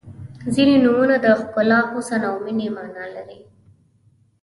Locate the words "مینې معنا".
2.43-3.05